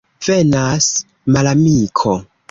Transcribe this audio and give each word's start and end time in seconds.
Venas 0.27 0.87
malamiko! 1.35 2.15